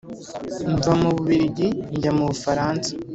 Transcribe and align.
mva 0.75 0.91
mu 1.01 1.09
bubiligi 1.15 1.67
njya 1.95 2.11
mu 2.17 2.23
bufaransa, 2.29 2.89